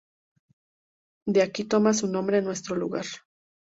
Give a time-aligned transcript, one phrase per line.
[1.27, 3.05] De aquí toma su nombre nuestro lugar.